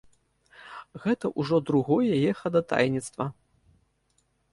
[1.03, 3.25] Гэта ўжо другое яе хадайніцтва.